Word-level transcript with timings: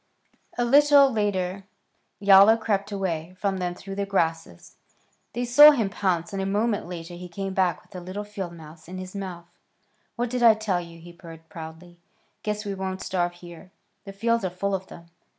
A 0.57 0.65
little 0.65 1.11
later 1.11 1.65
Yowler 2.19 2.57
crept 2.57 2.91
away 2.91 3.35
from 3.39 3.57
them 3.59 3.75
through 3.75 3.93
the 3.93 4.05
grasses. 4.07 4.77
They 5.33 5.45
saw 5.45 5.69
him 5.69 5.91
pounce, 5.91 6.33
and 6.33 6.41
a 6.41 6.45
moment 6.47 6.87
later 6.89 7.13
he 7.13 7.27
came 7.29 7.53
back 7.53 7.83
with 7.83 7.95
a 7.95 7.99
little 8.03 8.23
field 8.23 8.53
mouse 8.53 8.87
in 8.87 8.97
his 8.97 9.13
mouth. 9.15 9.45
"What 10.15 10.31
did 10.31 10.41
I 10.41 10.55
tell 10.55 10.81
you?" 10.81 10.99
he 10.99 11.13
purred, 11.13 11.47
proudly. 11.49 11.99
"Guess 12.41 12.65
we 12.65 12.73
won't 12.73 13.03
starve 13.03 13.33
here. 13.33 13.69
The 14.05 14.11
fields 14.11 14.43
are 14.43 14.49
full 14.49 14.73
of 14.73 14.87
them." 14.87 15.05